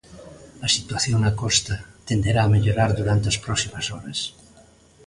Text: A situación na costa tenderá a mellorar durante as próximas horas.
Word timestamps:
A 0.65 0.67
situación 0.75 1.17
na 1.21 1.33
costa 1.41 1.75
tenderá 2.09 2.41
a 2.43 2.51
mellorar 2.53 2.91
durante 2.99 3.25
as 3.31 3.41
próximas 3.45 3.85
horas. 3.93 4.19